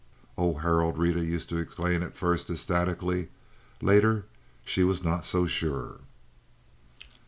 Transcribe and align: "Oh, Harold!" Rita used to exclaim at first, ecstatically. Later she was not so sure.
"Oh, 0.35 0.55
Harold!" 0.55 0.97
Rita 0.97 1.23
used 1.23 1.47
to 1.49 1.57
exclaim 1.59 2.01
at 2.01 2.15
first, 2.17 2.49
ecstatically. 2.49 3.29
Later 3.83 4.25
she 4.65 4.83
was 4.83 5.03
not 5.03 5.25
so 5.25 5.45
sure. 5.45 5.99